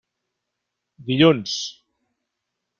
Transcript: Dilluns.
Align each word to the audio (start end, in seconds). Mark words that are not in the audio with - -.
Dilluns. 1.11 1.53